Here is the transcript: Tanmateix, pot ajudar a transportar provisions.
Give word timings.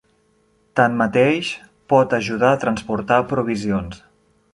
Tanmateix, 0.79 1.51
pot 1.93 2.15
ajudar 2.21 2.49
a 2.53 2.59
transportar 2.65 3.19
provisions. 3.35 4.01